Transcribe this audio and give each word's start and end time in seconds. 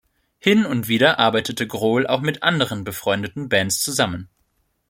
Hin 0.39 0.65
und 0.65 0.87
wieder 0.87 1.19
arbeitete 1.19 1.67
Grohl 1.67 2.07
auch 2.07 2.21
mit 2.21 2.41
anderen, 2.41 2.83
befreundeten 2.83 3.49
Bands 3.49 3.81
zusammen. 3.83 4.29